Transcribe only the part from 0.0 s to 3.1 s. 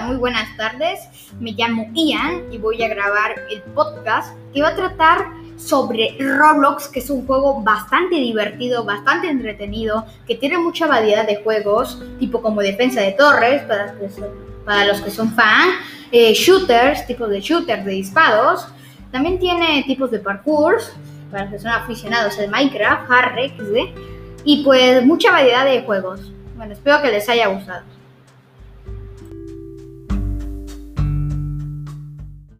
muy buenas tardes. Me llamo Ian y voy a